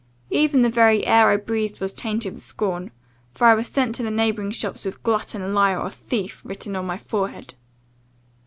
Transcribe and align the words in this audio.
Even 0.31 0.63
the 0.63 0.67
very 0.71 1.05
air 1.05 1.29
I 1.29 1.37
breathed 1.37 1.79
was 1.79 1.93
tainted 1.93 2.33
with 2.33 2.41
scorn; 2.41 2.89
for 3.33 3.45
I 3.45 3.53
was 3.53 3.67
sent 3.67 3.93
to 3.97 4.01
the 4.03 4.09
neighbouring 4.09 4.49
shops 4.49 4.83
with 4.83 5.03
Glutton, 5.03 5.53
Liar, 5.53 5.79
or 5.79 5.91
Thief, 5.91 6.41
written 6.43 6.75
on 6.75 6.85
my 6.87 6.97
forehead. 6.97 7.53